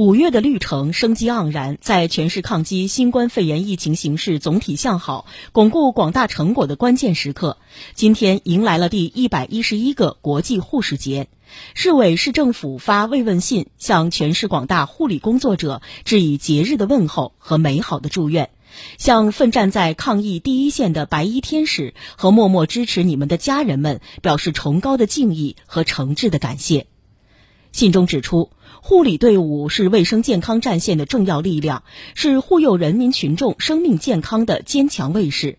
[0.00, 7.58] 五月的绿城生机盎然，在全市抗击新冠肺炎疫情形势总体向好、巩固广大成果的关键时刻，
[7.92, 11.28] 今天迎来了第一百一十一个国际护士节。
[11.74, 18.48] 市委市政府发慰问信，向全市广大护理工作者致以节日的问候和美好的祝愿，
[18.96, 26.86] 向奋战在抗疫第一线的白衣天使和默默支持你们的家人们表示崇高的敬意和诚挚的感谢。
[27.72, 28.50] 信中指出，
[28.82, 31.82] 护理队伍是卫生健康战线的重要力量，
[32.14, 35.58] 是护佑人民群众生命健康的坚强卫士。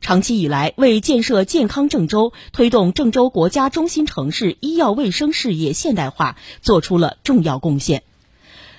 [0.00, 8.02] 长期以来，为建设健康郑州、推动郑州国家中心城市医药卫生事业现代化做出了重要贡献。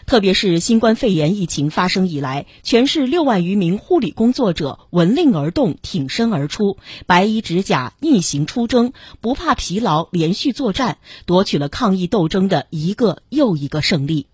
[0.05, 6.77] 特别是新冠肺炎疫情发生以来，全市六万余名护理工作者闻令而动，挺身而出，
[7.07, 14.27] 白衣执甲，逆行出征，不怕疲劳，连续作战，夺取了抗疫斗争的一个又一个胜利。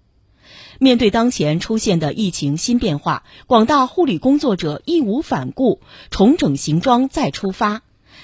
[0.78, 7.82] 面对当前出现的疫情新变化，广大护理工作者义无反顾，重整行装再出发，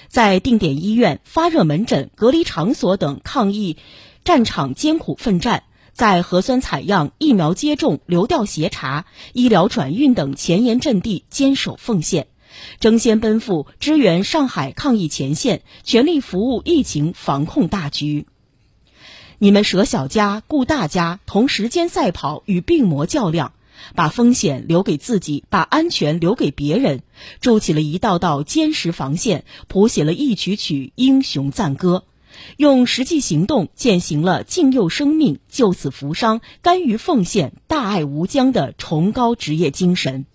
[0.10, 3.78] 在定点医院、发热门诊、隔离场所等抗疫
[4.26, 5.64] 战场艰苦奋战。
[5.98, 12.28] 在核酸采样、疫苗接种、流调协查、医疗转运等前沿阵地坚守奉献，
[12.80, 18.28] 争先奔赴支援上海抗疫前线，全力服务疫情防控大局。
[19.40, 23.54] 你们舍小家顾大家，同时间赛跑，与病魔较量，
[23.96, 27.02] 把风险留给自己，把安全留给别人，
[27.42, 32.04] 筑起了一道道坚实防线，谱写了一曲曲英雄赞歌。
[32.58, 40.26] 用实际行动践行了敬佑生命、救死扶伤、甘于奉献、大爱无疆的崇高职业精神。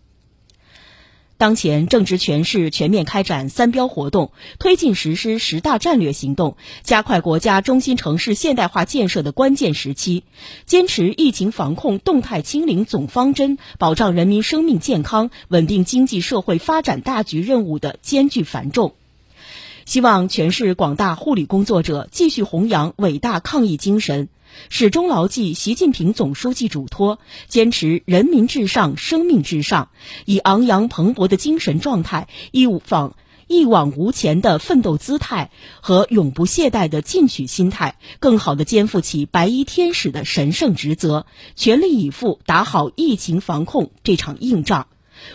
[1.38, 10.22] 当前正值全市全面开展“三标”活动，推进实施十大战略行动，加快国家中心城市现代化建设的关键时期，
[10.66, 18.94] 坚持疫情防控动态清零总方针，保障人民生命健康、稳定经济社会发展大局任务的艰巨繁重。
[19.84, 24.28] 希望全市广大护理工作者继续弘扬伟大抗疫精神，
[24.68, 29.90] 始终牢记习近平总书记嘱托，坚持人民至上、生命至上，
[30.24, 33.16] 以昂扬蓬勃的精神状态、一往
[33.48, 35.50] 一往无前的奋斗姿态
[35.80, 41.26] 和永不懈怠的进取心态，更好地肩负起白衣天使的神圣职责，
[41.56, 44.86] 全力以赴打好疫情防控这场硬仗。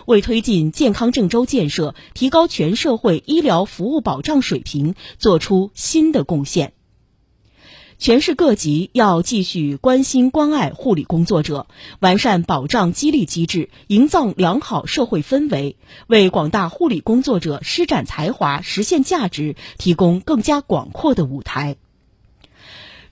[0.06, 6.74] 为推进健康郑州建设、提高全社会医疗服务保障水平作出新的贡献。
[8.00, 11.66] 全市各级要继续关心关爱护理工作者，
[12.00, 21.78] 完善保障激励机制，营造良好社会氛围，为广大护理工作者施展才华、实现价值提供更加广阔的舞台。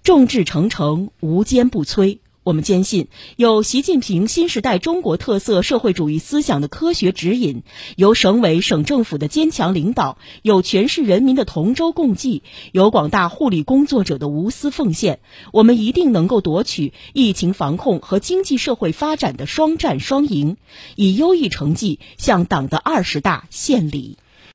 [0.03, 2.19] 众志成城，无坚不摧。
[2.45, 3.07] 我们坚信，
[3.37, 7.63] 有习近平新时代中国特色社会主义思想的科学指引，
[7.95, 15.21] 有省委省政府的坚强领导，有全市人民的同舟共济，有广大护理工作者的无私奉献，
[15.53, 20.57] 我们一定能够夺取疫情防控和经济社会发展的双战双赢，
[20.95, 24.19] 以优异成绩向党的二十大献礼。